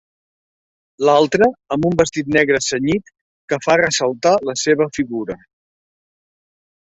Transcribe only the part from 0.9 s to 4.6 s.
L'altra, amb un vestit negre cenyit que fa ressaltar la